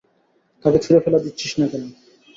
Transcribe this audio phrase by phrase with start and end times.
[0.65, 1.83] তাকে ছুড়ে ফেলে দিচ্ছিস না কেন?